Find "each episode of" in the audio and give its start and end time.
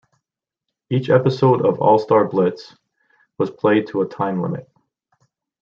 0.89-1.79